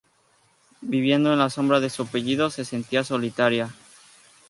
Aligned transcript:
Viviendo 0.81 1.31
en 1.31 1.37
la 1.37 1.51
sombra 1.51 1.79
de 1.79 1.91
su 1.91 2.01
apellido, 2.01 2.49
se 2.49 2.65
sentía 2.65 3.03
solitaria. 3.03 3.69